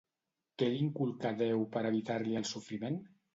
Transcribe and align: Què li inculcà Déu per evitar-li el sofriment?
Què 0.61 0.69
li 0.71 0.79
inculcà 0.85 1.33
Déu 1.41 1.61
per 1.77 1.85
evitar-li 1.91 2.39
el 2.41 2.49
sofriment? 2.55 2.99